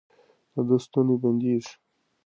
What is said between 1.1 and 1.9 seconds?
بندېږي.